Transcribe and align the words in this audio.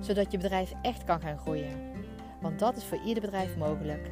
zodat 0.00 0.32
je 0.32 0.38
bedrijf 0.38 0.72
echt 0.82 1.04
kan 1.04 1.20
gaan 1.20 1.38
groeien. 1.38 1.92
Want 2.40 2.58
dat 2.58 2.76
is 2.76 2.84
voor 2.84 3.00
ieder 3.04 3.22
bedrijf 3.22 3.56
mogelijk. 3.56 4.08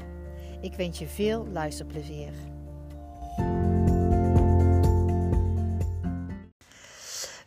Ik 0.61 0.75
wens 0.75 0.99
je 0.99 1.07
veel 1.07 1.47
luisterplezier. 1.47 2.33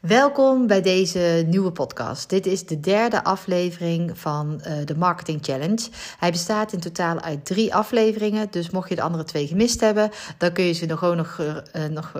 Welkom 0.10 0.68
bij 0.68 0.82
deze 0.82 1.46
nieuwe 1.48 1.72
podcast. 1.72 2.30
Dit 2.30 2.46
is 2.46 2.66
de 2.66 2.80
derde 2.80 3.24
aflevering 3.24 4.20
van 4.20 4.62
uh, 4.68 4.74
de 4.86 4.96
Marketing 4.98 5.40
Challenge. 5.42 5.88
Hij 6.20 6.32
bestaat 6.32 6.74
in 6.74 6.80
totaal 6.80 7.20
uit 7.20 7.46
drie 7.46 7.74
afleveringen. 7.76 8.48
Dus 8.52 8.70
mocht 8.70 8.90
je 8.90 8.96
de 8.96 9.02
andere 9.02 9.24
twee 9.24 9.48
gemist 9.48 9.80
hebben, 9.80 10.10
dan 10.38 10.52
kun 10.52 10.64
je 10.64 10.74
ze 10.74 10.86
nog 10.86 11.00
gewoon 11.00 11.18
nog, 11.18 11.40
uh, 11.40 11.86
nog 11.86 12.12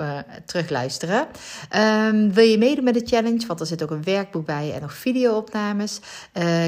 terugluisteren. 0.46 1.28
Um, 1.76 2.34
wil 2.34 2.46
je 2.46 2.58
meedoen 2.58 2.84
met 2.84 2.94
de 2.94 3.06
challenge? 3.06 3.48
Want 3.48 3.60
er 3.60 3.66
zit 3.66 3.84
ook 3.84 3.92
een 3.92 4.04
werkboek 4.04 4.46
bij 4.46 4.74
en 4.74 4.82
nog 4.82 4.94
videoopnames. 4.94 6.00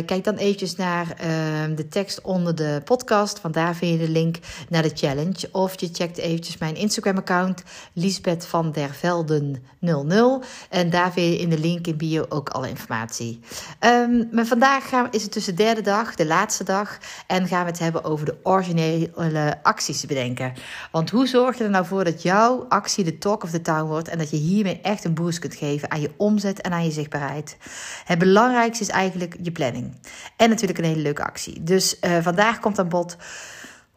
kijk 0.06 0.24
dan 0.24 0.36
eventjes 0.36 0.76
naar 0.76 1.14
ehm, 1.18 1.76
de 1.76 1.88
tekst 1.88 2.22
onder 2.22 2.56
de 2.56 2.82
podcast. 2.84 3.42
Want 3.42 3.54
daar 3.54 3.76
vind 3.76 4.00
je 4.00 4.06
de 4.06 4.12
link 4.12 4.38
naar 4.70 4.84
de 4.84 4.92
challenge. 4.94 5.50
Of 5.52 5.80
je 5.80 5.90
checkt 5.92 6.18
eventjes 6.18 6.58
mijn 6.58 6.76
Instagram-account, 6.76 7.64
Liesbeth 7.94 8.46
van 8.46 8.72
der 8.72 8.94
Velden 8.94 9.64
00. 9.80 10.44
En 10.70 10.90
daar 10.90 11.11
je 11.16 11.38
in 11.38 11.50
de 11.50 11.60
link 11.60 11.88
in 11.88 11.98
bio 11.98 12.26
ook 12.30 12.50
alle 12.50 12.70
informatie. 12.70 13.40
Um, 13.80 14.30
maar 14.32 14.46
vandaag 14.46 14.90
gaan, 14.90 15.08
is 15.12 15.24
het 15.24 15.34
dus 15.34 15.46
de 15.46 15.54
derde 15.54 15.82
dag, 15.82 16.16
de 16.16 16.26
laatste 16.26 16.64
dag. 16.64 16.98
En 17.28 17.48
gaan 17.48 17.64
we 17.64 17.70
het 17.70 17.80
hebben 17.80 18.04
over 18.04 18.26
de 18.26 18.38
originele 18.44 19.64
acties 19.64 20.06
bedenken. 20.06 20.54
Want 20.92 21.10
hoe 21.10 21.28
zorg 21.28 21.58
je 21.58 21.64
er 21.64 21.70
nou 21.70 21.86
voor 21.86 22.04
dat 22.04 22.22
jouw 22.22 22.66
actie 22.70 23.04
de 23.04 23.18
talk 23.18 23.44
of 23.44 23.50
the 23.50 23.62
town 23.62 23.88
wordt. 23.88 24.08
En 24.08 24.18
dat 24.18 24.30
je 24.30 24.38
hiermee 24.38 24.82
echt 24.82 25.04
een 25.04 25.14
boost 25.14 25.40
kunt 25.40 25.56
geven 25.56 25.92
aan 25.92 26.02
je 26.02 26.12
omzet 26.18 26.62
en 26.62 26.72
aan 26.72 26.86
je 26.86 26.92
zichtbaarheid. 26.92 27.58
Het 28.06 28.20
belangrijkste 28.20 28.84
is 28.84 28.90
eigenlijk 28.90 29.36
je 29.42 29.52
planning. 29.52 29.96
En 30.36 30.50
natuurlijk 30.50 30.80
een 30.80 30.86
hele 30.86 31.02
leuke 31.02 31.24
actie. 31.24 31.64
Dus 31.64 31.98
uh, 32.02 32.18
vandaag 32.22 32.60
komt 32.60 32.80
aan 32.80 32.90
bod. 32.90 33.18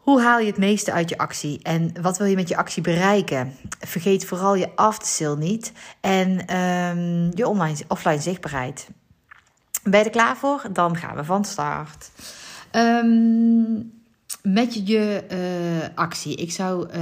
Hoe 0.05 0.21
haal 0.21 0.39
je 0.39 0.45
het 0.45 0.57
meeste 0.57 0.91
uit 0.91 1.09
je 1.09 1.17
actie 1.17 1.59
en 1.63 2.01
wat 2.01 2.17
wil 2.17 2.27
je 2.27 2.35
met 2.35 2.47
je 2.47 2.57
actie 2.57 2.81
bereiken? 2.81 3.53
Vergeet 3.79 4.25
vooral 4.25 4.55
je 4.55 4.75
after 4.75 5.37
niet 5.37 5.71
en 6.01 6.57
um, 6.57 7.31
je 7.33 7.47
online, 7.47 7.77
offline 7.87 8.21
zichtbaarheid. 8.21 8.87
Ben 9.83 9.99
je 9.99 10.05
er 10.05 10.11
klaar 10.11 10.37
voor? 10.37 10.61
Dan 10.73 10.95
gaan 10.95 11.15
we 11.15 11.23
van 11.23 11.45
start. 11.45 12.09
Um, 12.71 13.91
met 14.43 14.87
je 14.87 15.23
uh, 15.31 15.95
actie. 15.95 16.35
Ik 16.35 16.51
zou 16.51 16.87
uh, 16.87 16.95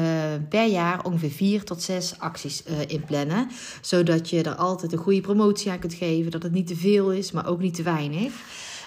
per 0.50 0.68
jaar 0.68 1.06
ongeveer 1.06 1.32
vier 1.32 1.64
tot 1.64 1.82
zes 1.82 2.20
acties 2.20 2.64
uh, 2.70 2.80
inplannen. 2.88 3.48
Zodat 3.82 4.30
je 4.30 4.44
er 4.44 4.56
altijd 4.56 4.92
een 4.92 4.98
goede 4.98 5.22
promotie 5.22 5.72
aan 5.72 5.80
kunt 5.80 5.94
geven. 5.94 6.32
Dat 6.32 6.44
het 6.44 6.52
niet 6.52 6.68
te 6.68 6.76
veel 6.76 7.12
is, 7.12 7.32
maar 7.32 7.48
ook 7.48 7.60
niet 7.60 7.76
te 7.76 7.84
weinig. 7.84 8.34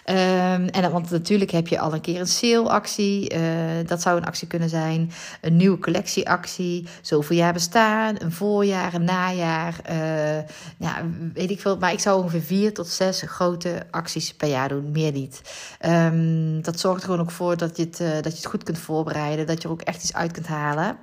Um, 0.09 0.67
en, 0.69 0.91
want 0.91 1.11
natuurlijk 1.11 1.51
heb 1.51 1.69
je 1.69 1.79
al 1.79 1.93
een 1.93 2.01
keer 2.01 2.21
een 2.21 2.27
sale-actie. 2.27 3.35
Uh, 3.35 3.41
dat 3.87 4.03
zou 4.03 4.17
een 4.17 4.25
actie 4.25 4.47
kunnen 4.47 4.69
zijn. 4.69 5.11
Een 5.41 5.57
nieuwe 5.57 5.79
collectieactie. 5.79 6.87
Zoveel 7.01 7.37
jaar 7.37 7.53
bestaan. 7.53 8.15
Een 8.19 8.33
voorjaar, 8.33 8.95
een 8.95 9.05
najaar. 9.05 9.75
Uh, 9.91 10.39
ja, 10.79 11.03
weet 11.35 11.51
ik 11.51 11.61
veel. 11.61 11.77
Maar 11.77 11.93
ik 11.93 12.01
zou 12.01 12.23
ongeveer 12.23 12.43
vier 12.43 12.75
tot 12.75 12.89
zes 12.89 13.23
grote 13.27 13.87
acties 13.91 14.35
per 14.35 14.49
jaar 14.49 14.69
doen. 14.69 14.91
Meer 14.93 15.13
niet. 15.13 15.41
Um, 15.87 16.63
dat 16.63 16.81
zorgt 16.81 17.03
er 17.03 17.09
gewoon 17.09 17.21
ook 17.21 17.31
voor 17.31 17.57
dat 17.57 17.77
je, 17.77 17.83
het, 17.83 18.01
uh, 18.01 18.09
dat 18.09 18.33
je 18.33 18.39
het 18.39 18.47
goed 18.47 18.63
kunt 18.63 18.79
voorbereiden. 18.79 19.47
Dat 19.47 19.63
je 19.63 19.69
er 19.69 19.75
ook 19.75 19.83
echt 19.83 20.03
iets 20.03 20.15
uit 20.15 20.33
kunt 20.33 20.47
halen. 20.47 20.97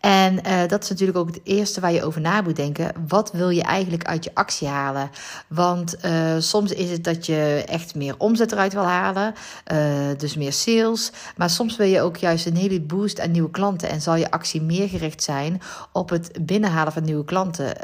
En 0.00 0.36
dat 0.68 0.82
is 0.82 0.88
natuurlijk 0.88 1.18
ook 1.18 1.26
het 1.26 1.40
eerste 1.44 1.80
waar 1.80 1.92
je 1.92 2.04
over 2.04 2.20
na 2.20 2.40
moet 2.40 2.56
denken. 2.56 2.92
Wat 3.08 3.32
wil 3.32 3.50
je 3.50 3.62
eigenlijk 3.62 4.04
uit 4.04 4.24
je 4.24 4.30
actie 4.34 4.68
halen? 4.68 5.10
Want 5.48 5.96
soms 6.38 6.72
is 6.72 6.90
het 6.90 7.04
dat 7.04 7.26
je 7.26 7.64
echt 7.66 7.94
meer 7.94 8.14
omzet 8.32 8.52
eruit 8.52 8.72
wil 8.72 8.82
halen, 8.82 9.34
uh, 9.72 9.78
dus 10.16 10.36
meer 10.36 10.52
sales. 10.52 11.12
Maar 11.36 11.50
soms 11.50 11.76
wil 11.76 11.86
je 11.86 12.00
ook 12.00 12.16
juist 12.16 12.46
een 12.46 12.56
hele 12.56 12.80
boost 12.80 13.20
aan 13.20 13.30
nieuwe 13.30 13.50
klanten. 13.50 13.88
En 13.88 14.00
zal 14.00 14.14
je 14.14 14.30
actie 14.30 14.62
meer 14.62 14.88
gericht 14.88 15.22
zijn 15.22 15.60
op 15.92 16.08
het 16.10 16.38
binnenhalen 16.40 16.92
van 16.92 17.04
nieuwe 17.04 17.24
klanten. 17.24 17.74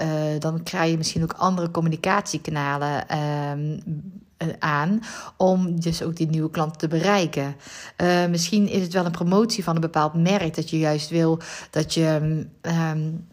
dan 0.41 0.62
krijg 0.62 0.91
je 0.91 0.97
misschien 0.97 1.22
ook 1.22 1.32
andere 1.32 1.70
communicatiekanalen 1.70 3.08
ehm, 3.08 3.78
eh, 4.37 4.48
aan 4.58 5.00
om 5.37 5.81
dus 5.81 6.03
ook 6.03 6.16
die 6.16 6.28
nieuwe 6.28 6.50
klanten 6.50 6.78
te 6.78 6.88
bereiken. 6.88 7.56
Misschien 8.31 8.69
is 8.69 8.82
het 8.82 8.92
wel 8.92 9.04
een 9.04 9.10
promotie 9.10 9.64
van 9.64 9.75
een 9.75 9.81
bepaald 9.81 10.14
merk 10.14 10.54
dat 10.54 10.70
je 10.70 10.78
juist 10.78 11.10
wil 11.10 11.38
dat 11.70 11.94
je 11.94 12.19
um, 12.62 13.26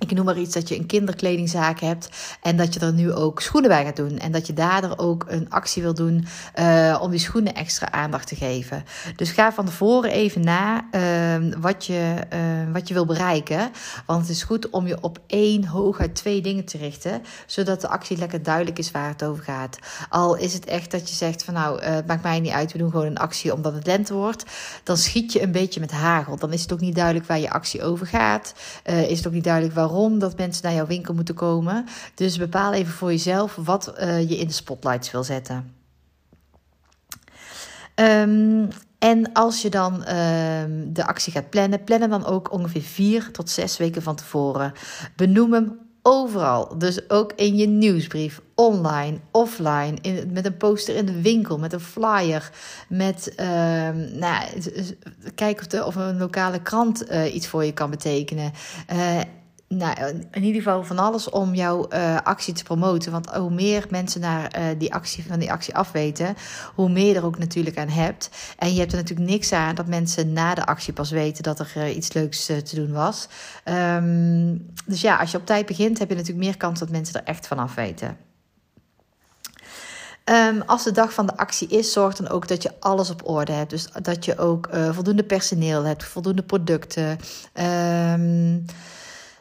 ik 0.00 0.12
noem 0.12 0.24
maar 0.24 0.38
iets 0.38 0.54
dat 0.54 0.68
je 0.68 0.76
een 0.76 0.86
kinderkledingzaak 0.86 1.80
hebt 1.80 2.08
en 2.42 2.56
dat 2.56 2.74
je 2.74 2.80
er 2.80 2.92
nu 2.92 3.12
ook 3.12 3.40
schoenen 3.40 3.70
bij 3.70 3.84
gaat 3.84 3.96
doen. 3.96 4.18
En 4.18 4.32
dat 4.32 4.46
je 4.46 4.52
daardoor 4.52 4.94
ook 4.96 5.24
een 5.28 5.50
actie 5.50 5.82
wil 5.82 5.94
doen 5.94 6.26
uh, 6.58 6.98
om 7.02 7.10
die 7.10 7.20
schoenen 7.20 7.54
extra 7.54 7.92
aandacht 7.92 8.26
te 8.26 8.36
geven. 8.36 8.84
Dus 9.16 9.30
ga 9.30 9.52
van 9.52 9.64
tevoren 9.64 10.10
even 10.10 10.44
na 10.44 10.84
uh, 10.92 11.54
wat, 11.58 11.86
je, 11.86 12.14
uh, 12.32 12.72
wat 12.72 12.88
je 12.88 12.94
wil 12.94 13.04
bereiken. 13.04 13.70
Want 14.06 14.20
het 14.20 14.30
is 14.30 14.42
goed 14.42 14.70
om 14.70 14.86
je 14.86 15.02
op 15.02 15.18
één, 15.26 15.64
hooguit 15.64 16.14
twee 16.14 16.40
dingen 16.40 16.64
te 16.64 16.78
richten. 16.78 17.22
Zodat 17.46 17.80
de 17.80 17.88
actie 17.88 18.16
lekker 18.16 18.42
duidelijk 18.42 18.78
is 18.78 18.90
waar 18.90 19.08
het 19.08 19.24
over 19.24 19.44
gaat. 19.44 19.78
Al 20.08 20.36
is 20.36 20.52
het 20.52 20.64
echt 20.64 20.90
dat 20.90 21.08
je 21.08 21.14
zegt 21.14 21.44
van 21.44 21.54
nou, 21.54 21.82
het 21.82 22.06
maakt 22.06 22.22
mij 22.22 22.40
niet 22.40 22.52
uit, 22.52 22.72
we 22.72 22.78
doen 22.78 22.90
gewoon 22.90 23.06
een 23.06 23.18
actie 23.18 23.54
omdat 23.54 23.74
het 23.74 23.86
lente 23.86 24.14
wordt. 24.14 24.44
Dan 24.82 24.96
schiet 24.96 25.32
je 25.32 25.42
een 25.42 25.52
beetje 25.52 25.80
met 25.80 25.90
hagel. 25.90 26.36
Dan 26.36 26.52
is 26.52 26.62
het 26.62 26.72
ook 26.72 26.80
niet 26.80 26.94
duidelijk 26.94 27.26
waar 27.26 27.38
je 27.38 27.50
actie 27.50 27.82
over 27.82 28.06
gaat. 28.06 28.54
is 28.84 29.18
het 29.18 29.26
ook 29.26 29.32
niet 29.32 29.44
duidelijk 29.44 29.74
waarom 29.74 29.88
waarom 29.90 30.18
dat 30.18 30.36
mensen 30.36 30.64
naar 30.64 30.74
jouw 30.74 30.86
winkel 30.86 31.14
moeten 31.14 31.34
komen. 31.34 31.86
Dus 32.14 32.38
bepaal 32.38 32.72
even 32.72 32.92
voor 32.92 33.10
jezelf 33.10 33.56
wat 33.56 33.94
uh, 34.00 34.28
je 34.28 34.38
in 34.38 34.46
de 34.46 34.52
spotlights 34.52 35.10
wil 35.10 35.24
zetten. 35.24 35.74
Um, 37.94 38.68
en 38.98 39.32
als 39.32 39.62
je 39.62 39.70
dan 39.70 39.94
uh, 39.94 40.06
de 40.86 41.06
actie 41.06 41.32
gaat 41.32 41.50
plannen, 41.50 41.84
plan 41.84 42.00
hem 42.00 42.10
dan 42.10 42.26
ook 42.26 42.52
ongeveer 42.52 42.82
vier 42.82 43.30
tot 43.30 43.50
zes 43.50 43.76
weken 43.76 44.02
van 44.02 44.16
tevoren. 44.16 44.72
Benoem 45.16 45.52
hem 45.52 45.78
overal. 46.02 46.78
Dus 46.78 47.10
ook 47.10 47.32
in 47.32 47.56
je 47.56 47.66
nieuwsbrief, 47.66 48.40
online, 48.54 49.18
offline, 49.30 49.94
in, 50.00 50.30
met 50.32 50.46
een 50.46 50.56
poster 50.56 50.96
in 50.96 51.06
de 51.06 51.20
winkel, 51.20 51.58
met 51.58 51.72
een 51.72 51.80
flyer, 51.80 52.50
met 52.88 53.32
uh, 53.36 53.46
nou, 54.12 54.44
kijk 55.34 55.60
of, 55.60 55.66
de, 55.66 55.84
of 55.84 55.94
een 55.94 56.18
lokale 56.18 56.62
krant 56.62 57.10
uh, 57.10 57.34
iets 57.34 57.46
voor 57.46 57.64
je 57.64 57.72
kan 57.72 57.90
betekenen. 57.90 58.52
Uh, 58.92 59.20
nou, 59.74 60.24
in 60.30 60.42
ieder 60.42 60.62
geval 60.62 60.84
van 60.84 60.98
alles 60.98 61.28
om 61.28 61.54
jouw 61.54 61.86
uh, 61.92 62.16
actie 62.22 62.54
te 62.54 62.62
promoten. 62.62 63.12
Want 63.12 63.30
hoe 63.30 63.50
meer 63.50 63.86
mensen 63.90 64.20
naar 64.20 64.58
uh, 64.58 64.64
die 64.78 64.94
actie, 64.94 65.26
van 65.26 65.38
die 65.38 65.52
actie 65.52 65.74
afweten, 65.74 66.36
hoe 66.74 66.88
meer 66.88 67.06
je 67.06 67.14
er 67.14 67.24
ook 67.24 67.38
natuurlijk 67.38 67.78
aan 67.78 67.88
hebt. 67.88 68.30
En 68.58 68.72
je 68.72 68.78
hebt 68.78 68.92
er 68.92 68.98
natuurlijk 68.98 69.30
niks 69.30 69.52
aan 69.52 69.74
dat 69.74 69.86
mensen 69.86 70.32
na 70.32 70.54
de 70.54 70.66
actie 70.66 70.92
pas 70.92 71.10
weten 71.10 71.42
dat 71.42 71.58
er 71.58 71.90
iets 71.90 72.12
leuks 72.12 72.46
te 72.46 72.74
doen 72.74 72.92
was. 72.92 73.28
Um, 73.64 74.72
dus 74.86 75.00
ja, 75.00 75.16
als 75.16 75.30
je 75.30 75.38
op 75.38 75.46
tijd 75.46 75.66
begint, 75.66 75.98
heb 75.98 76.08
je 76.08 76.14
natuurlijk 76.14 76.44
meer 76.44 76.56
kans 76.56 76.78
dat 76.78 76.90
mensen 76.90 77.14
er 77.14 77.26
echt 77.26 77.46
van 77.46 77.58
af 77.58 77.74
weten. 77.74 78.16
Um, 80.24 80.62
als 80.66 80.84
de 80.84 80.92
dag 80.92 81.12
van 81.12 81.26
de 81.26 81.36
actie 81.36 81.68
is, 81.68 81.92
zorg 81.92 82.16
dan 82.16 82.28
ook 82.28 82.48
dat 82.48 82.62
je 82.62 82.72
alles 82.80 83.10
op 83.10 83.28
orde 83.28 83.52
hebt. 83.52 83.70
Dus 83.70 83.88
dat 84.02 84.24
je 84.24 84.38
ook 84.38 84.68
voldoende 84.90 85.24
personeel 85.24 85.84
hebt, 85.84 86.04
voldoende 86.04 86.42
producten. 86.42 87.18
Um, 88.14 88.64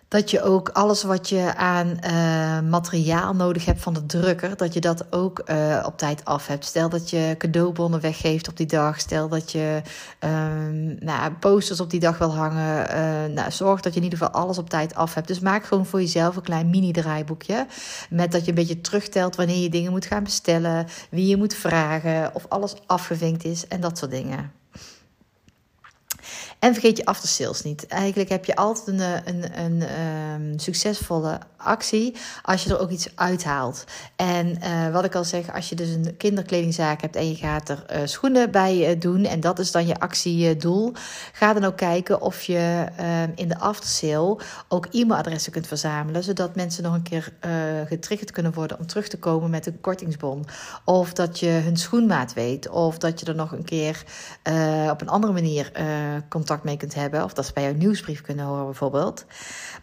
dat 0.09 0.31
je 0.31 0.41
ook 0.41 0.69
alles 0.69 1.03
wat 1.03 1.29
je 1.29 1.55
aan 1.55 1.99
uh, 2.03 2.69
materiaal 2.69 3.33
nodig 3.33 3.65
hebt 3.65 3.81
van 3.81 3.93
de 3.93 4.05
drukker, 4.05 4.57
dat 4.57 4.73
je 4.73 4.79
dat 4.79 5.05
ook 5.13 5.41
uh, 5.45 5.83
op 5.85 5.97
tijd 5.97 6.25
af 6.25 6.47
hebt. 6.47 6.65
Stel 6.65 6.89
dat 6.89 7.09
je 7.09 7.35
cadeaubonnen 7.37 8.01
weggeeft 8.01 8.47
op 8.47 8.57
die 8.57 8.65
dag. 8.65 8.99
Stel 8.99 9.27
dat 9.27 9.51
je 9.51 9.81
um, 10.19 10.97
nou, 10.99 11.31
posters 11.31 11.79
op 11.79 11.89
die 11.89 11.99
dag 11.99 12.17
wil 12.17 12.35
hangen. 12.35 12.87
Uh, 12.89 13.35
nou, 13.35 13.51
zorg 13.51 13.81
dat 13.81 13.93
je 13.93 13.99
in 13.99 14.05
ieder 14.05 14.19
geval 14.19 14.41
alles 14.41 14.57
op 14.57 14.69
tijd 14.69 14.95
af 14.95 15.13
hebt. 15.13 15.27
Dus 15.27 15.39
maak 15.39 15.65
gewoon 15.65 15.85
voor 15.85 16.01
jezelf 16.01 16.35
een 16.35 16.41
klein 16.41 16.69
mini-draaiboekje. 16.69 17.65
Met 18.09 18.31
dat 18.31 18.41
je 18.41 18.49
een 18.49 18.55
beetje 18.55 18.81
terugtelt 18.81 19.35
wanneer 19.35 19.61
je 19.61 19.69
dingen 19.69 19.91
moet 19.91 20.05
gaan 20.05 20.23
bestellen, 20.23 20.87
wie 21.09 21.27
je 21.27 21.37
moet 21.37 21.53
vragen, 21.53 22.35
of 22.35 22.45
alles 22.49 22.75
afgevinkt 22.85 23.45
is 23.45 23.67
en 23.67 23.81
dat 23.81 23.97
soort 23.97 24.11
dingen. 24.11 24.58
En 26.59 26.73
vergeet 26.73 26.97
je 26.97 27.05
after 27.05 27.29
sales 27.29 27.61
niet. 27.61 27.87
Eigenlijk 27.87 28.29
heb 28.29 28.45
je 28.45 28.55
altijd 28.55 28.87
een, 28.87 28.99
een, 29.25 29.59
een, 29.59 29.83
um, 30.41 30.59
succesvolle 30.59 31.39
actie 31.57 32.15
als 32.41 32.63
je 32.63 32.69
er 32.69 32.79
ook 32.79 32.89
iets 32.89 33.09
uithaalt. 33.15 33.83
En 34.15 34.57
uh, 34.63 34.91
wat 34.91 35.05
ik 35.05 35.15
al 35.15 35.23
zeg, 35.23 35.53
als 35.53 35.69
je 35.69 35.75
dus 35.75 35.89
een 35.89 36.17
kinderkledingzaak 36.17 37.01
hebt 37.01 37.15
en 37.15 37.29
je 37.29 37.35
gaat 37.35 37.69
er 37.69 37.85
uh, 37.91 38.01
schoenen 38.03 38.51
bij 38.51 38.97
doen 38.97 39.25
en 39.25 39.39
dat 39.39 39.59
is 39.59 39.71
dan 39.71 39.87
je 39.87 39.99
actiedoel, 39.99 40.93
ga 41.33 41.53
dan 41.53 41.63
ook 41.63 41.77
kijken 41.77 42.21
of 42.21 42.43
je 42.43 42.87
in 43.35 43.47
de 43.47 43.59
aftersale 43.59 44.37
ook 44.67 44.87
e-mailadressen 44.91 45.51
kunt 45.51 45.67
verzamelen, 45.67 46.23
zodat 46.23 46.55
mensen 46.55 46.83
nog 46.83 46.93
een 46.93 47.01
keer 47.01 47.33
getriggerd 47.87 48.31
kunnen 48.31 48.53
worden 48.53 48.79
om 48.79 48.87
terug 48.87 49.07
te 49.07 49.17
komen 49.17 49.49
met 49.49 49.65
een 49.65 49.81
kortingsbon. 49.81 50.45
Of 50.85 51.13
dat 51.13 51.39
je 51.39 51.47
hun 51.47 51.77
schoenmaat 51.77 52.33
weet, 52.33 52.69
of 52.69 52.97
dat 52.97 53.19
je 53.19 53.25
er 53.25 53.35
nog 53.35 53.51
een 53.51 53.63
keer 53.63 54.03
op 54.91 55.01
een 55.01 55.09
andere 55.09 55.33
manier 55.33 55.71
contact 56.49 56.63
mee 56.63 56.77
kunt 56.77 56.95
hebben, 56.95 57.23
of 57.23 57.33
dat 57.33 57.45
ze 57.45 57.53
bij 57.53 57.63
jouw 57.63 57.73
nieuwsbrief 57.73 58.21
kunnen 58.21 58.45
horen 58.45 58.65
bijvoorbeeld. 58.65 59.25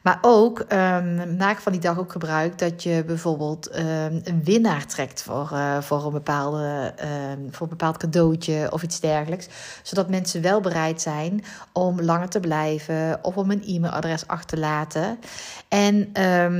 Maar 0.03 0.19
ook 0.21 0.59
um, 0.59 1.37
maak 1.37 1.59
van 1.59 1.73
die 1.73 1.81
dag 1.81 1.99
ook 1.99 2.13
gebruik 2.13 2.59
dat 2.59 2.83
je 2.83 3.05
bijvoorbeeld 3.07 3.77
um, 3.77 3.85
een 4.25 4.41
winnaar 4.45 4.87
trekt 4.87 5.23
voor, 5.23 5.51
uh, 5.53 5.81
voor, 5.81 6.05
een 6.05 6.13
bepaalde, 6.13 6.95
um, 7.33 7.49
voor 7.51 7.63
een 7.63 7.77
bepaald 7.77 7.97
cadeautje 7.97 8.69
of 8.71 8.83
iets 8.83 9.01
dergelijks. 9.01 9.49
Zodat 9.83 10.09
mensen 10.09 10.43
wel 10.43 10.61
bereid 10.61 11.01
zijn 11.01 11.45
om 11.73 12.01
langer 12.01 12.29
te 12.29 12.41
blijven 12.41 13.19
of 13.23 13.37
om 13.37 13.51
een 13.51 13.65
e-mailadres 13.67 14.27
achter 14.27 14.45
te 14.47 14.59
laten. 14.59 15.19
En 15.69 15.99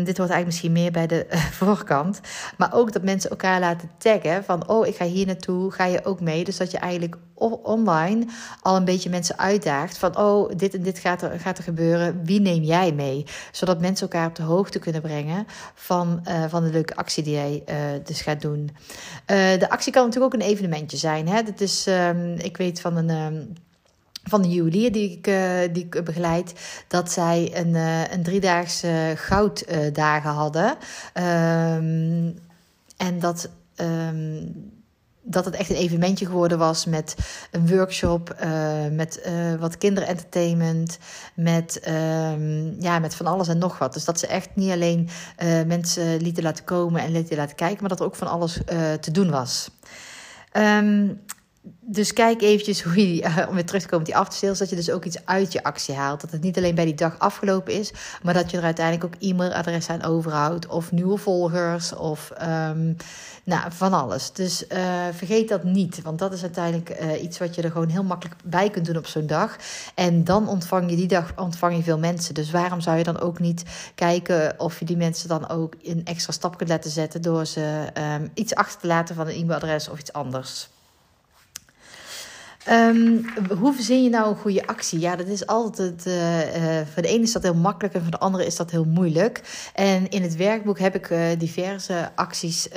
dit 0.05 0.17
wordt 0.17 0.33
eigenlijk 0.33 0.47
misschien 0.47 0.73
meer 0.73 0.91
bij 0.91 1.07
de 1.07 1.27
uh, 1.31 1.45
voorkant. 1.61 2.21
Maar 2.57 2.75
ook 2.75 2.93
dat 2.93 3.03
mensen 3.03 3.31
elkaar 3.31 3.61
laten 3.61 3.91
taggen 3.99 4.45
van 4.45 4.69
oh, 4.69 4.87
ik 4.87 4.97
ga 4.97 5.05
hier 5.05 5.27
naartoe, 5.27 5.73
ga 5.73 5.85
je 5.85 6.05
ook 6.05 6.21
mee? 6.21 6.45
Dus 6.45 6.57
dat 6.57 6.71
je 6.71 6.79
eigenlijk 6.79 7.17
online 7.63 8.27
al 8.63 8.77
een 8.77 8.85
beetje 8.85 9.11
mensen 9.11 9.39
uitdaagt 9.39 9.99
van 9.99 10.19
oh, 10.19 10.51
dit 10.57 10.75
en 10.75 10.83
dit 10.83 10.99
gaat 10.99 11.23
er, 11.23 11.41
gaat 11.41 11.59
er 11.59 11.65
gebeuren, 11.65 12.25
wie 12.25 12.41
neem 12.41 12.63
jij 12.63 12.93
mee? 12.93 13.27
Zodat 13.53 13.81
mensen 13.81 14.09
elkaar 14.11 14.29
op 14.29 14.35
de 14.35 14.43
hoogte 14.43 14.79
kunnen 14.79 15.03
brengen 15.03 15.47
van, 15.75 16.21
uh, 16.29 16.45
van 16.49 16.65
de 16.65 16.71
leuke 16.71 16.97
actie 16.97 17.23
die 17.23 17.35
jij 17.35 17.63
uh, 17.69 17.77
dus 18.05 18.21
gaat 18.21 18.41
doen. 18.41 18.71
Uh, 18.71 19.59
de 19.59 19.71
actie 19.71 19.93
kan 19.93 20.05
natuurlijk 20.05 20.35
ook 20.35 20.41
een 20.41 20.47
evenementje 20.47 20.97
zijn. 20.97 21.29
Hè? 21.29 21.43
Dat 21.43 21.61
is, 21.61 21.87
um, 21.87 22.35
ik 22.35 22.57
weet 22.57 22.81
van 22.81 22.97
een. 22.97 23.11
Um, 23.11 23.53
van 24.29 24.43
de 24.43 24.49
juwelier 24.49 24.93
die 24.93 25.11
ik, 25.11 25.25
die 25.75 25.85
ik 25.85 26.05
begeleid, 26.05 26.53
dat 26.89 27.13
zij 27.13 27.51
een, 27.55 27.75
een 28.13 28.23
driedaagse 28.23 29.13
gouddagen 29.17 30.31
hadden. 30.31 30.77
Um, 31.15 32.39
en 32.97 33.19
dat 33.19 33.49
um, 33.77 34.76
dat 35.29 35.45
het 35.45 35.55
echt 35.55 35.71
een 35.71 35.77
evenementje 35.77 36.27
geworden 36.27 36.59
was 36.59 36.85
met 36.85 37.15
een 37.51 37.69
workshop, 37.69 38.37
uh, 38.45 38.87
met 38.91 39.21
uh, 39.27 39.55
wat 39.55 39.79
kinderentertainment, 39.79 40.99
met, 41.35 41.81
uh, 41.89 42.81
ja, 42.81 42.99
met 42.99 43.15
van 43.15 43.27
alles 43.27 43.49
en 43.49 43.59
nog 43.59 43.79
wat. 43.79 43.93
Dus 43.93 44.05
dat 44.05 44.19
ze 44.19 44.27
echt 44.27 44.49
niet 44.55 44.71
alleen 44.71 45.09
uh, 45.43 45.63
mensen 45.63 46.17
lieten 46.17 46.43
laten 46.43 46.65
komen 46.65 47.01
en 47.01 47.13
lieten 47.13 47.37
laten 47.37 47.57
kijken, 47.57 47.81
maar 47.81 47.89
dat 47.89 48.01
er 48.01 48.07
ook 48.07 48.17
van 48.17 48.29
alles 48.29 48.61
te 49.01 49.11
doen 49.11 49.31
was. 49.31 49.71
Um, 50.53 51.21
dus 51.81 52.13
kijk 52.13 52.43
eventjes 52.43 52.83
hoe 52.83 53.15
je, 53.15 53.23
uh, 53.23 53.39
om 53.49 53.55
weer 53.55 53.65
terug 53.65 53.83
te 53.83 53.89
komen 53.89 54.07
op 54.07 54.13
die 54.13 54.17
aftersales, 54.17 54.59
dat 54.59 54.71
je 54.71 54.77
dus 54.77 54.91
ook 54.91 55.05
iets 55.05 55.25
uit 55.25 55.53
je 55.53 55.63
actie 55.63 55.95
haalt. 55.95 56.21
Dat 56.21 56.31
het 56.31 56.43
niet 56.43 56.57
alleen 56.57 56.75
bij 56.75 56.85
die 56.85 56.95
dag 56.95 57.19
afgelopen 57.19 57.73
is, 57.73 57.93
maar 58.23 58.35
dat 58.35 58.51
je 58.51 58.57
er 58.57 58.63
uiteindelijk 58.63 59.05
ook 59.05 59.23
e-mailadressen 59.23 59.95
aan 59.95 60.11
overhoudt. 60.11 60.67
Of 60.67 60.93
nieuwe 60.93 61.19
volgers, 61.19 61.95
of 61.95 62.33
um, 62.43 62.97
nou, 63.45 63.73
van 63.73 63.93
alles. 63.93 64.33
Dus 64.33 64.65
uh, 64.69 64.79
vergeet 65.13 65.49
dat 65.49 65.65
niet, 65.65 66.03
want 66.03 66.19
dat 66.19 66.33
is 66.33 66.43
uiteindelijk 66.43 67.01
uh, 67.01 67.23
iets 67.23 67.39
wat 67.39 67.55
je 67.55 67.63
er 67.63 67.71
gewoon 67.71 67.89
heel 67.89 68.05
makkelijk 68.05 68.41
bij 68.45 68.71
kunt 68.71 68.87
doen 68.87 68.97
op 68.97 69.07
zo'n 69.07 69.27
dag. 69.27 69.57
En 69.95 70.25
dan 70.25 70.49
ontvang 70.49 70.91
je 70.91 70.97
die 70.97 71.09
dag 71.09 71.33
ontvang 71.37 71.77
je 71.77 71.83
veel 71.83 71.99
mensen. 71.99 72.35
Dus 72.35 72.51
waarom 72.51 72.81
zou 72.81 72.97
je 72.97 73.05
dan 73.05 73.21
ook 73.21 73.39
niet 73.39 73.63
kijken 73.95 74.61
of 74.61 74.79
je 74.79 74.85
die 74.85 74.97
mensen 74.97 75.29
dan 75.29 75.49
ook 75.49 75.75
een 75.83 76.05
extra 76.05 76.33
stap 76.33 76.57
kunt 76.57 76.71
laten 76.71 76.91
zetten 76.91 77.23
door 77.23 77.47
ze 77.47 77.87
um, 78.19 78.31
iets 78.35 78.55
achter 78.55 78.81
te 78.81 78.87
laten 78.87 79.15
van 79.15 79.27
een 79.27 79.35
e-mailadres 79.35 79.89
of 79.89 79.99
iets 79.99 80.13
anders. 80.13 80.69
Um, 82.71 83.27
hoe 83.59 83.75
verzin 83.75 84.03
je 84.03 84.09
nou 84.09 84.29
een 84.29 84.37
goede 84.37 84.67
actie? 84.67 84.99
Ja, 85.01 85.17
dat 85.17 85.27
is 85.27 85.47
altijd. 85.47 86.07
Uh, 86.07 86.15
voor 86.93 87.03
de 87.03 87.09
ene 87.09 87.23
is 87.23 87.33
dat 87.33 87.43
heel 87.43 87.55
makkelijk 87.55 87.95
en 87.95 88.03
voor 88.03 88.11
de 88.11 88.19
andere 88.19 88.47
is 88.47 88.57
dat 88.57 88.71
heel 88.71 88.85
moeilijk. 88.85 89.43
En 89.75 90.09
in 90.09 90.23
het 90.23 90.37
werkboek 90.37 90.79
heb 90.79 90.95
ik 90.95 91.11
uh, 91.11 91.21
diverse 91.39 92.11
acties 92.15 92.69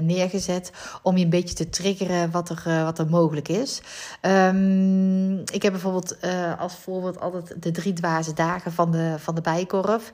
neergezet 0.00 0.70
om 1.02 1.16
je 1.16 1.24
een 1.24 1.30
beetje 1.30 1.54
te 1.54 1.70
triggeren 1.70 2.30
wat 2.30 2.48
er, 2.48 2.84
wat 2.84 2.98
er 2.98 3.06
mogelijk 3.08 3.48
is. 3.48 3.80
Um, 4.22 5.38
ik 5.38 5.62
heb 5.62 5.72
bijvoorbeeld 5.72 6.16
als 6.58 6.74
voorbeeld 6.74 7.20
altijd 7.20 7.62
de 7.62 7.70
drie 7.70 7.92
dwaze 7.92 8.32
dagen 8.32 8.72
van 8.72 8.90
de, 8.90 9.14
van 9.18 9.34
de 9.34 9.40
bijkorf. 9.40 10.12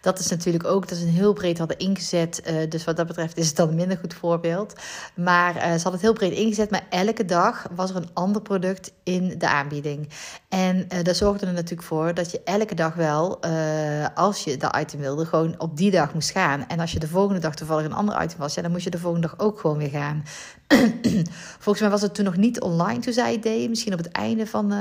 Dat 0.00 0.18
is 0.18 0.30
natuurlijk 0.30 0.64
ook, 0.64 0.88
dat 0.88 0.98
is 0.98 1.04
een 1.04 1.08
heel 1.08 1.32
breed 1.32 1.58
hadden 1.58 1.78
ingezet. 1.78 2.42
dus 2.68 2.84
wat 2.84 2.96
dat 2.96 3.06
betreft 3.06 3.36
is 3.36 3.46
het 3.46 3.56
dan 3.56 3.68
een 3.68 3.74
minder 3.74 3.98
goed 3.98 4.14
voorbeeld. 4.14 4.72
Maar 5.14 5.52
ze 5.54 5.68
hadden 5.68 5.92
het 5.92 6.00
heel 6.00 6.12
breed 6.12 6.32
ingezet, 6.32 6.70
maar 6.70 6.86
elke 6.90 7.24
dag 7.24 7.66
was 7.74 7.90
er 7.90 7.96
een 7.96 8.10
ander 8.12 8.42
product 8.42 8.73
in 9.02 9.34
de 9.38 9.48
aanbieding. 9.48 10.08
En 10.48 10.76
uh, 10.76 11.02
daar 11.02 11.14
zorgde 11.14 11.46
er 11.46 11.52
natuurlijk 11.52 11.88
voor 11.88 12.14
dat 12.14 12.30
je 12.30 12.40
elke 12.44 12.74
dag 12.74 12.94
wel, 12.94 13.46
uh, 13.46 14.06
als 14.14 14.44
je 14.44 14.56
dat 14.56 14.76
item 14.76 15.00
wilde, 15.00 15.24
gewoon 15.24 15.54
op 15.60 15.76
die 15.76 15.90
dag 15.90 16.14
moest 16.14 16.30
gaan. 16.30 16.68
En 16.68 16.80
als 16.80 16.92
je 16.92 16.98
de 16.98 17.08
volgende 17.08 17.40
dag 17.40 17.54
toevallig 17.54 17.84
een 17.84 17.92
ander 17.92 18.22
item 18.22 18.38
was, 18.38 18.54
dan 18.54 18.70
moest 18.70 18.84
je 18.84 18.90
de 18.90 18.98
volgende 18.98 19.26
dag 19.26 19.38
ook 19.38 19.60
gewoon 19.60 19.78
weer 19.78 19.88
gaan. 19.88 20.22
Volgens 21.58 21.80
mij 21.80 21.90
was 21.90 22.02
het 22.02 22.14
toen 22.14 22.24
nog 22.24 22.36
niet 22.36 22.60
online 22.60 23.00
toen 23.00 23.12
zij 23.12 23.32
het 23.32 23.42
deden. 23.42 23.70
Misschien 23.70 23.92
op 23.92 23.98
het 23.98 24.12
einde 24.12 24.46
van 24.46 24.72
uh, 24.72 24.78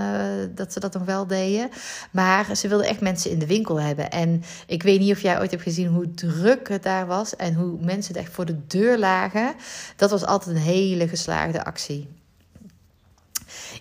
dat 0.55 0.73
ze 0.73 0.79
dat 0.79 0.93
nog 0.93 1.03
wel 1.03 1.27
deden. 1.27 1.69
Maar 2.11 2.55
ze 2.55 2.67
wilden 2.67 2.87
echt 2.87 3.01
mensen 3.01 3.31
in 3.31 3.39
de 3.39 3.47
winkel 3.47 3.81
hebben. 3.81 4.11
En 4.11 4.43
ik 4.67 4.83
weet 4.83 4.99
niet 4.99 5.11
of 5.11 5.21
jij 5.21 5.39
ooit 5.39 5.51
hebt 5.51 5.63
gezien 5.63 5.87
hoe 5.87 6.11
druk 6.11 6.69
het 6.69 6.83
daar 6.83 7.05
was. 7.05 7.35
En 7.35 7.53
hoe 7.53 7.77
mensen 7.81 8.15
echt 8.15 8.31
voor 8.31 8.45
de 8.45 8.67
deur 8.67 8.97
lagen. 8.97 9.53
Dat 9.95 10.09
was 10.09 10.25
altijd 10.25 10.55
een 10.55 10.61
hele 10.61 11.07
geslaagde 11.07 11.63
actie. 11.63 12.07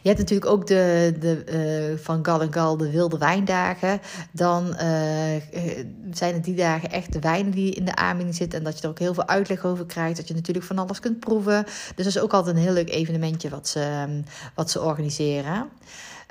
Je 0.02 0.08
hebt 0.08 0.18
natuurlijk 0.18 0.50
ook 0.50 0.66
de, 0.66 1.14
de, 1.18 1.44
uh, 1.92 1.98
van 1.98 2.24
Gal 2.24 2.40
en 2.40 2.52
Gal 2.52 2.76
de 2.76 2.90
wilde 2.90 3.18
wijndagen. 3.18 4.00
Dan 4.30 4.66
uh, 4.66 4.80
zijn 6.10 6.34
het 6.34 6.44
die 6.44 6.54
dagen 6.54 6.90
echt 6.90 7.12
de 7.12 7.18
wijnen 7.18 7.52
die 7.52 7.74
in 7.74 7.84
de 7.84 7.94
aanbieding 7.94 8.36
zitten. 8.36 8.58
En 8.58 8.64
dat 8.64 8.76
je 8.76 8.82
er 8.82 8.88
ook 8.88 8.98
heel 8.98 9.14
veel 9.14 9.28
uitleg 9.28 9.64
over 9.64 9.86
krijgt. 9.86 10.16
Dat 10.16 10.28
je 10.28 10.34
natuurlijk 10.34 10.66
van 10.66 10.78
alles 10.78 11.00
kunt 11.00 11.20
proeven. 11.20 11.64
Dus 11.64 12.04
dat 12.04 12.06
is 12.06 12.18
ook 12.18 12.32
altijd 12.32 12.56
een 12.56 12.62
heel 12.62 12.72
leuk 12.72 12.90
evenementje 12.90 13.48
wat 13.48 13.68
ze, 13.68 14.06
wat 14.54 14.70
ze 14.70 14.82
organiseren. 14.82 15.68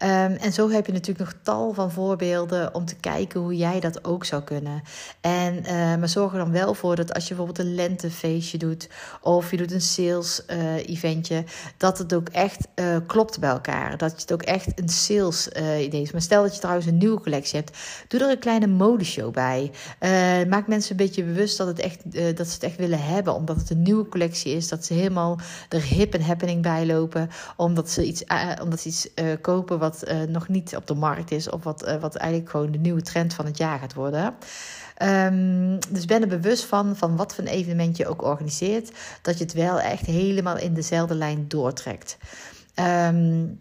Um, 0.03 0.07
en 0.35 0.53
zo 0.53 0.69
heb 0.69 0.85
je 0.85 0.91
natuurlijk 0.91 1.19
nog 1.19 1.41
tal 1.43 1.73
van 1.73 1.91
voorbeelden 1.91 2.75
om 2.75 2.85
te 2.85 2.95
kijken 2.95 3.39
hoe 3.39 3.55
jij 3.55 3.79
dat 3.79 4.05
ook 4.05 4.25
zou 4.25 4.43
kunnen. 4.43 4.81
En 5.21 5.61
maar 5.99 6.09
zorg 6.09 6.31
er 6.31 6.37
dan 6.37 6.51
wel 6.51 6.73
voor 6.73 6.95
dat 6.95 7.13
als 7.13 7.27
je 7.27 7.35
bijvoorbeeld 7.35 7.67
een 7.67 7.75
lentefeestje 7.75 8.57
doet 8.57 8.89
of 9.21 9.51
je 9.51 9.57
doet 9.57 9.71
een 9.71 9.81
sales 9.81 10.41
uh, 10.47 10.75
eventje, 10.75 11.43
dat 11.77 11.97
het 11.97 12.13
ook 12.13 12.29
echt 12.29 12.67
uh, 12.75 12.97
klopt 13.07 13.39
bij 13.39 13.49
elkaar. 13.49 13.97
Dat 13.97 14.21
het 14.21 14.33
ook 14.33 14.41
echt 14.41 14.79
een 14.79 14.89
sales 14.89 15.47
idee 15.79 16.01
is. 16.01 16.11
Maar 16.11 16.21
stel 16.21 16.43
dat 16.43 16.53
je 16.53 16.59
trouwens 16.59 16.87
een 16.87 16.97
nieuwe 16.97 17.21
collectie 17.21 17.59
hebt, 17.59 17.77
doe 18.07 18.19
er 18.19 18.29
een 18.29 18.39
kleine 18.39 18.67
modeshow 18.67 19.33
bij. 19.33 19.71
maak 20.49 20.67
mensen 20.67 20.91
een 20.91 21.05
beetje 21.05 21.23
bewust 21.23 21.57
dat, 21.57 21.67
het 21.67 21.79
echt, 21.79 22.03
dat 22.37 22.47
ze 22.47 22.53
het 22.53 22.63
echt 22.63 22.77
willen 22.77 23.03
hebben, 23.03 23.35
omdat 23.35 23.55
het 23.55 23.69
een 23.69 23.81
nieuwe 23.81 24.07
collectie 24.07 24.55
is. 24.55 24.67
Dat 24.67 24.85
ze 24.85 24.93
helemaal 24.93 25.39
er 25.69 25.81
hip 25.81 26.13
en 26.13 26.21
happening 26.21 26.61
bij 26.61 26.85
lopen, 26.85 27.29
omdat 27.55 27.89
ze 27.89 28.05
iets, 28.05 28.23
omdat 28.61 28.79
ze 28.79 28.87
iets 28.87 29.09
kopen 29.41 29.79
wat 29.79 29.90
wat 29.91 30.09
uh, 30.09 30.21
nog 30.21 30.47
niet 30.47 30.75
op 30.75 30.87
de 30.87 30.93
markt 30.93 31.31
is, 31.31 31.49
of 31.49 31.63
wat, 31.63 31.87
uh, 31.87 31.95
wat 31.95 32.15
eigenlijk 32.15 32.51
gewoon 32.51 32.71
de 32.71 32.77
nieuwe 32.77 33.01
trend 33.01 33.33
van 33.33 33.45
het 33.45 33.57
jaar 33.57 33.79
gaat 33.79 33.93
worden. 33.93 34.35
Um, 35.01 35.79
dus 35.89 36.05
ben 36.05 36.21
er 36.21 36.27
bewust 36.27 36.65
van, 36.65 36.95
van 36.95 37.15
wat 37.15 37.35
voor 37.35 37.43
een 37.43 37.49
evenement 37.49 37.97
je 37.97 38.07
ook 38.07 38.23
organiseert, 38.23 38.91
dat 39.21 39.37
je 39.37 39.43
het 39.43 39.53
wel 39.53 39.79
echt 39.79 40.05
helemaal 40.05 40.57
in 40.57 40.73
dezelfde 40.73 41.15
lijn 41.15 41.47
doortrekt. 41.47 42.17
Um, 43.09 43.59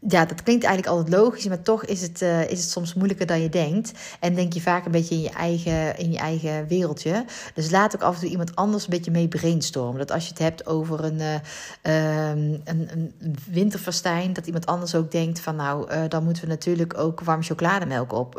ja, 0.00 0.24
dat 0.24 0.42
klinkt 0.42 0.64
eigenlijk 0.64 0.96
altijd 0.96 1.16
logisch, 1.16 1.48
maar 1.48 1.62
toch 1.62 1.84
is 1.84 2.02
het, 2.02 2.22
uh, 2.22 2.50
is 2.50 2.60
het 2.60 2.70
soms 2.70 2.94
moeilijker 2.94 3.26
dan 3.26 3.40
je 3.40 3.48
denkt. 3.48 3.92
En 4.20 4.34
denk 4.34 4.52
je 4.52 4.60
vaak 4.60 4.84
een 4.84 4.92
beetje 4.92 5.14
in 5.14 5.20
je, 5.20 5.30
eigen, 5.30 5.98
in 5.98 6.12
je 6.12 6.18
eigen 6.18 6.66
wereldje. 6.66 7.24
Dus 7.54 7.70
laat 7.70 7.94
ook 7.94 8.02
af 8.02 8.14
en 8.14 8.20
toe 8.20 8.30
iemand 8.30 8.56
anders 8.56 8.84
een 8.84 8.90
beetje 8.90 9.10
mee 9.10 9.28
brainstormen. 9.28 9.98
Dat 9.98 10.10
als 10.10 10.24
je 10.24 10.30
het 10.30 10.38
hebt 10.38 10.66
over 10.66 11.04
een, 11.04 11.20
uh, 11.20 12.28
een, 12.64 13.10
een, 13.52 14.32
dat 14.32 14.46
iemand 14.46 14.66
anders 14.66 14.94
ook 14.94 15.10
denkt 15.10 15.40
van 15.40 15.56
nou, 15.56 15.92
uh, 15.92 16.00
dan 16.08 16.24
moeten 16.24 16.42
we 16.42 16.48
natuurlijk 16.48 16.98
ook 16.98 17.20
warm 17.20 17.42
chocolademelk 17.42 18.12
op 18.12 18.38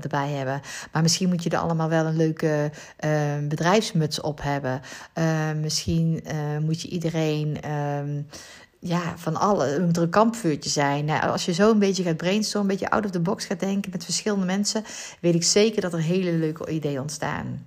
erbij 0.00 0.28
hebben. 0.28 0.60
Maar 0.92 1.02
misschien 1.02 1.28
moet 1.28 1.42
je 1.42 1.50
er 1.50 1.58
allemaal 1.58 1.88
wel 1.88 2.04
een 2.04 2.16
leuke 2.16 2.70
bedrijfsmuts 3.48 4.20
op 4.20 4.40
hebben. 4.42 4.80
misschien 5.60 6.22
moet 6.60 6.82
je 6.82 6.88
iedereen 6.88 7.60
ehm, 7.60 8.22
ja, 8.80 9.18
van 9.18 9.36
alle. 9.36 9.80
Moet 9.80 9.96
er 9.96 10.02
een 10.02 10.10
kampvuurtje 10.10 10.70
zijn. 10.70 11.04
Nou, 11.04 11.30
als 11.30 11.44
je 11.44 11.52
zo 11.52 11.70
een 11.70 11.78
beetje 11.78 12.02
gaat 12.02 12.16
brainstormen, 12.16 12.70
een 12.70 12.76
beetje 12.76 12.94
out 12.94 13.04
of 13.04 13.10
the 13.10 13.20
box 13.20 13.44
gaat 13.44 13.60
denken 13.60 13.90
met 13.90 14.04
verschillende 14.04 14.46
mensen, 14.46 14.84
weet 15.20 15.34
ik 15.34 15.44
zeker 15.44 15.80
dat 15.80 15.92
er 15.92 16.00
hele 16.00 16.32
leuke 16.32 16.70
ideeën 16.70 17.00
ontstaan. 17.00 17.66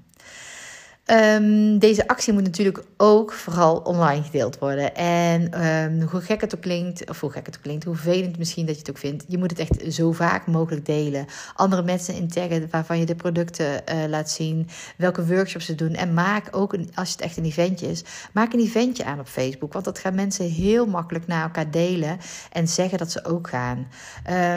Um, 1.12 1.80
deze 1.80 2.08
actie 2.08 2.34
moet 2.34 2.44
natuurlijk 2.44 2.84
ook 2.98 3.32
vooral 3.32 3.78
online 3.78 4.24
gedeeld 4.24 4.60
worden. 4.60 4.96
En 4.96 5.66
um, 5.68 6.02
hoe 6.02 6.22
gek 6.22 6.42
het 6.42 6.56
ook 6.56 6.62
klinkt, 6.62 7.10
of 7.10 7.20
hoe 7.20 7.32
gek 7.32 7.46
het 7.46 7.56
ook 7.56 7.62
klinkt, 7.62 7.84
hoe 7.84 7.96
vervelend 7.96 8.38
misschien 8.38 8.66
dat 8.66 8.76
je 8.76 8.82
het 8.82 8.90
ook 8.90 8.98
vindt, 8.98 9.24
je 9.28 9.38
moet 9.38 9.50
het 9.50 9.60
echt 9.60 9.94
zo 9.94 10.12
vaak 10.12 10.48
mogelijk 10.48 10.86
delen. 10.86 11.26
Andere 11.56 11.84
mensen 11.84 12.16
in 12.16 12.68
waarvan 12.70 13.00
je 13.00 13.06
de 13.06 13.16
producten 13.16 13.66
uh, 13.66 14.06
laat 14.08 14.30
zien, 14.30 14.68
welke 14.98 15.26
workshops 15.26 15.66
ze 15.66 15.76
doen. 15.76 15.94
En 15.94 16.14
maak 16.14 16.48
ook, 16.52 16.74
een, 16.74 16.92
als 16.96 17.12
het 17.12 17.22
echt 17.22 17.38
een 17.38 17.46
eventje 17.46 17.88
is, 17.88 18.04
maak 18.34 18.54
een 18.54 18.60
eventje 18.60 19.06
aan 19.06 19.20
op 19.20 19.28
Facebook. 19.28 19.74
Want 19.74 19.86
dat 19.86 20.00
gaan 20.00 20.16
mensen 20.16 20.50
heel 20.50 20.86
makkelijk 20.86 21.28
naar 21.28 21.44
elkaar 21.44 21.72
delen 21.72 22.18
en 22.52 22.68
zeggen 22.68 22.98
dat 22.98 23.12
ze 23.12 23.26
ook 23.26 23.50
gaan. 23.50 23.88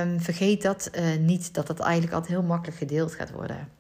Um, 0.00 0.20
vergeet 0.20 0.62
dat 0.62 0.90
uh, 0.94 1.04
niet, 1.20 1.54
dat 1.54 1.66
dat 1.66 1.80
eigenlijk 1.80 2.14
altijd 2.14 2.32
heel 2.32 2.42
makkelijk 2.42 2.78
gedeeld 2.78 3.14
gaat 3.14 3.30
worden. 3.30 3.75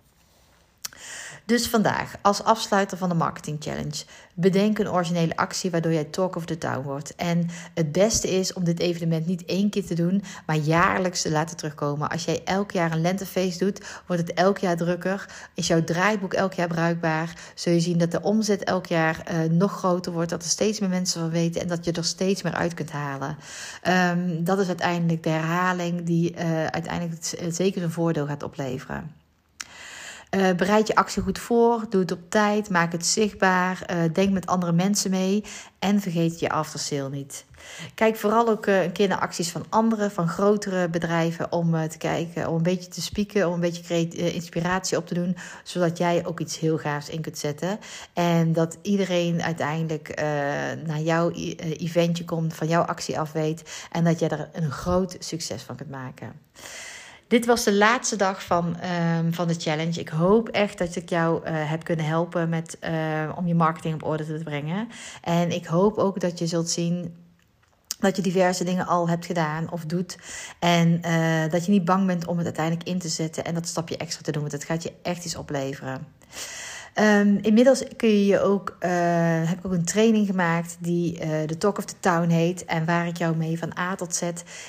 Dus 1.46 1.68
vandaag, 1.68 2.14
als 2.22 2.42
afsluiter 2.42 2.98
van 2.98 3.08
de 3.08 3.14
Marketing 3.14 3.56
Challenge, 3.60 4.04
bedenk 4.34 4.78
een 4.78 4.90
originele 4.90 5.36
actie 5.36 5.70
waardoor 5.70 5.92
jij 5.92 6.04
talk 6.04 6.36
of 6.36 6.44
the 6.44 6.58
town 6.58 6.82
wordt. 6.82 7.14
En 7.14 7.48
het 7.74 7.92
beste 7.92 8.30
is 8.30 8.52
om 8.52 8.64
dit 8.64 8.78
evenement 8.80 9.26
niet 9.26 9.44
één 9.44 9.70
keer 9.70 9.86
te 9.86 9.94
doen, 9.94 10.22
maar 10.46 10.56
jaarlijks 10.56 11.22
te 11.22 11.30
laten 11.30 11.56
terugkomen. 11.56 12.10
Als 12.10 12.24
jij 12.24 12.40
elk 12.44 12.70
jaar 12.70 12.92
een 12.92 13.00
lentefeest 13.00 13.58
doet, 13.58 14.02
wordt 14.06 14.22
het 14.22 14.32
elk 14.32 14.58
jaar 14.58 14.76
drukker. 14.76 15.28
Is 15.54 15.66
jouw 15.66 15.84
draaiboek 15.84 16.34
elk 16.34 16.52
jaar 16.52 16.68
bruikbaar? 16.68 17.32
Zul 17.54 17.72
je 17.72 17.80
zien 17.80 17.98
dat 17.98 18.10
de 18.10 18.22
omzet 18.22 18.64
elk 18.64 18.86
jaar 18.86 19.26
uh, 19.32 19.50
nog 19.50 19.72
groter 19.72 20.12
wordt, 20.12 20.30
dat 20.30 20.42
er 20.42 20.48
steeds 20.48 20.80
meer 20.80 20.88
mensen 20.88 21.20
van 21.20 21.30
weten 21.30 21.60
en 21.60 21.68
dat 21.68 21.84
je 21.84 21.92
er 21.92 22.04
steeds 22.04 22.42
meer 22.42 22.54
uit 22.54 22.74
kunt 22.74 22.90
halen. 22.90 23.36
Um, 23.88 24.44
dat 24.44 24.58
is 24.58 24.66
uiteindelijk 24.68 25.22
de 25.22 25.30
herhaling 25.30 26.06
die 26.06 26.32
uh, 26.32 26.66
uiteindelijk 26.66 27.54
zeker 27.54 27.82
een 27.82 27.90
voordeel 27.90 28.26
gaat 28.26 28.42
opleveren. 28.42 29.24
Uh, 30.36 30.52
bereid 30.52 30.86
je 30.86 30.94
actie 30.94 31.22
goed 31.22 31.38
voor, 31.38 31.86
doe 31.88 32.00
het 32.00 32.12
op 32.12 32.20
tijd, 32.28 32.70
maak 32.70 32.92
het 32.92 33.06
zichtbaar, 33.06 33.86
uh, 33.90 34.12
denk 34.12 34.32
met 34.32 34.46
andere 34.46 34.72
mensen 34.72 35.10
mee 35.10 35.44
en 35.78 36.00
vergeet 36.00 36.40
je 36.40 36.48
aftersale 36.48 37.10
niet. 37.10 37.44
Kijk 37.94 38.16
vooral 38.16 38.48
ook 38.48 38.66
uh, 38.66 38.82
een 38.82 38.92
keer 38.92 39.08
naar 39.08 39.20
acties 39.20 39.50
van 39.50 39.64
andere, 39.68 40.10
van 40.10 40.28
grotere 40.28 40.88
bedrijven, 40.88 41.52
om 41.52 41.88
te 41.88 41.98
kijken, 41.98 42.48
om 42.48 42.56
een 42.56 42.62
beetje 42.62 42.88
te 42.88 43.02
spieken, 43.02 43.46
om 43.46 43.54
een 43.54 43.60
beetje 43.60 44.32
inspiratie 44.32 44.96
op 44.96 45.06
te 45.06 45.14
doen, 45.14 45.36
zodat 45.62 45.98
jij 45.98 46.26
ook 46.26 46.40
iets 46.40 46.58
heel 46.58 46.78
gaafs 46.78 47.08
in 47.08 47.20
kunt 47.20 47.38
zetten. 47.38 47.78
En 48.12 48.52
dat 48.52 48.78
iedereen 48.82 49.42
uiteindelijk 49.42 50.20
naar 50.86 51.00
jouw 51.00 51.30
eventje 51.30 52.24
komt, 52.24 52.54
van 52.54 52.68
jouw 52.68 52.82
actie 52.82 53.20
af 53.20 53.32
weet 53.32 53.86
en 53.92 54.04
dat 54.04 54.18
jij 54.18 54.28
er 54.28 54.48
een 54.52 54.70
groot 54.70 55.16
succes 55.18 55.62
van 55.62 55.76
kunt 55.76 55.90
maken. 55.90 56.32
Dit 57.28 57.46
was 57.46 57.64
de 57.64 57.74
laatste 57.74 58.16
dag 58.16 58.44
van, 58.44 58.76
um, 59.18 59.34
van 59.34 59.48
de 59.48 59.54
challenge. 59.54 60.00
Ik 60.00 60.08
hoop 60.08 60.48
echt 60.48 60.78
dat 60.78 60.96
ik 60.96 61.08
jou 61.08 61.40
uh, 61.44 61.70
heb 61.70 61.84
kunnen 61.84 62.06
helpen 62.06 62.48
met, 62.48 62.78
uh, 62.84 63.32
om 63.36 63.46
je 63.46 63.54
marketing 63.54 63.94
op 63.94 64.04
orde 64.04 64.26
te 64.26 64.40
brengen. 64.44 64.88
En 65.22 65.50
ik 65.50 65.66
hoop 65.66 65.96
ook 65.96 66.20
dat 66.20 66.38
je 66.38 66.46
zult 66.46 66.70
zien 66.70 67.14
dat 67.98 68.16
je 68.16 68.22
diverse 68.22 68.64
dingen 68.64 68.86
al 68.86 69.08
hebt 69.08 69.26
gedaan 69.26 69.70
of 69.70 69.84
doet. 69.84 70.18
En 70.58 71.00
uh, 71.06 71.50
dat 71.50 71.64
je 71.64 71.70
niet 71.70 71.84
bang 71.84 72.06
bent 72.06 72.26
om 72.26 72.36
het 72.36 72.46
uiteindelijk 72.46 72.88
in 72.88 72.98
te 72.98 73.08
zetten 73.08 73.44
en 73.44 73.54
dat 73.54 73.66
stapje 73.66 73.96
extra 73.96 74.22
te 74.22 74.32
doen. 74.32 74.40
Want 74.40 74.52
het 74.52 74.64
gaat 74.64 74.82
je 74.82 74.92
echt 75.02 75.24
iets 75.24 75.36
opleveren. 75.36 76.06
Um, 77.00 77.38
inmiddels 77.42 77.82
kun 77.96 78.08
je 78.08 78.26
je 78.26 78.40
ook, 78.40 78.76
uh, 78.80 78.88
heb 79.48 79.58
ik 79.58 79.66
ook 79.66 79.72
een 79.72 79.84
training 79.84 80.26
gemaakt 80.26 80.76
die 80.80 81.12
uh, 81.14 81.28
de 81.46 81.58
Talk 81.58 81.78
of 81.78 81.84
the 81.84 81.94
Town 82.00 82.28
heet. 82.28 82.64
En 82.64 82.84
waar 82.84 83.06
ik 83.06 83.16
jou 83.16 83.36
mee 83.36 83.58
van 83.58 83.78
A 83.78 83.94
tot 83.94 84.14
Z 84.14 84.22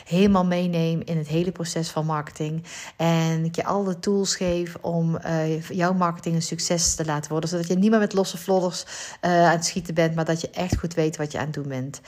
helemaal 0.06 0.46
meeneem 0.46 1.02
in 1.06 1.18
het 1.18 1.28
hele 1.28 1.52
proces 1.52 1.90
van 1.90 2.06
marketing. 2.06 2.64
En 2.96 3.46
ik 3.46 3.56
je 3.56 3.64
alle 3.64 4.00
tools 4.00 4.36
geef 4.36 4.76
om 4.82 5.18
uh, 5.26 5.62
jouw 5.62 5.94
marketing 5.94 6.36
een 6.36 6.42
succes 6.42 6.96
te 6.96 7.06
laten 7.06 7.32
worden. 7.32 7.50
Zodat 7.50 7.68
je 7.68 7.76
niet 7.76 7.90
meer 7.90 8.00
met 8.00 8.14
losse 8.14 8.38
vlodders 8.38 8.86
aan 9.22 9.32
het 9.32 9.66
schieten 9.66 9.94
bent, 9.94 10.16
maar 10.16 10.26
dat 10.26 10.42
je 10.42 10.50
echt 10.50 10.80
goed 10.80 10.94
weet 10.94 11.18
wat 11.18 11.32
je 11.32 11.38
aan 11.38 11.46
het 11.46 11.54
doen 11.54 11.68
bent. 11.68 12.02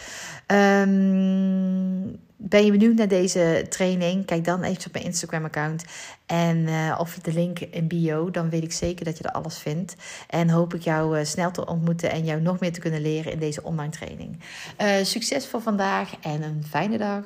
Um, 0.48 2.20
ben 2.41 2.65
je 2.65 2.72
benieuwd 2.72 2.96
naar 2.96 3.08
deze 3.08 3.65
training? 3.69 4.25
Kijk 4.25 4.46
dan 4.46 4.63
even 4.63 4.86
op 4.86 4.93
mijn 4.93 5.05
Instagram-account. 5.05 5.86
En 6.25 6.58
uh, 6.58 6.98
of 7.00 7.15
de 7.15 7.34
link 7.34 7.60
in 7.60 7.88
bio. 7.88 8.31
Dan 8.31 8.50
weet 8.50 8.63
ik 8.63 8.72
zeker 8.72 9.05
dat 9.05 9.17
je 9.17 9.24
er 9.24 9.31
alles 9.31 9.58
vindt. 9.58 9.96
En 10.27 10.50
hoop 10.50 10.74
ik 10.74 10.81
jou 10.81 11.19
uh, 11.19 11.25
snel 11.25 11.51
te 11.51 11.65
ontmoeten 11.65 12.12
en 12.12 12.25
jou 12.25 12.41
nog 12.41 12.60
meer 12.60 12.74
te 12.74 12.79
kunnen 12.79 13.01
leren 13.01 13.31
in 13.31 13.39
deze 13.39 13.63
online 13.63 13.91
training. 13.91 14.39
Uh, 14.81 15.03
succes 15.03 15.48
voor 15.48 15.62
vandaag 15.62 16.13
en 16.22 16.43
een 16.43 16.63
fijne 16.69 16.98
dag. 16.98 17.24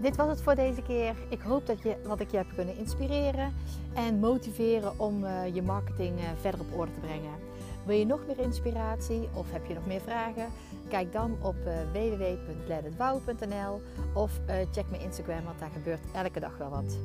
Dit 0.00 0.16
was 0.16 0.28
het 0.28 0.42
voor 0.42 0.54
deze 0.54 0.82
keer. 0.82 1.14
Ik 1.28 1.40
hoop 1.40 1.66
dat 1.66 1.82
je 1.82 1.96
wat 2.06 2.20
ik 2.20 2.30
je 2.30 2.36
heb 2.36 2.46
kunnen 2.54 2.78
inspireren 2.78 3.54
en 3.94 4.18
motiveren 4.18 4.98
om 4.98 5.26
je 5.52 5.62
marketing 5.62 6.12
verder 6.40 6.60
op 6.60 6.78
orde 6.78 6.92
te 6.92 7.00
brengen. 7.00 7.53
Wil 7.86 7.96
je 7.96 8.06
nog 8.06 8.26
meer 8.26 8.38
inspiratie 8.38 9.28
of 9.34 9.52
heb 9.52 9.66
je 9.66 9.74
nog 9.74 9.86
meer 9.86 10.00
vragen? 10.00 10.46
Kijk 10.88 11.12
dan 11.12 11.36
op 11.42 11.56
uh, 11.66 11.72
www.letitbouwen.nl 11.92 13.80
of 14.14 14.40
uh, 14.48 14.54
check 14.72 14.90
mijn 14.90 15.02
Instagram, 15.02 15.44
want 15.44 15.58
daar 15.58 15.70
gebeurt 15.70 16.00
elke 16.12 16.40
dag 16.40 16.56
wel 16.56 16.70
wat. 16.70 16.98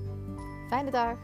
Fijne 0.69 0.91
dag! 0.91 1.17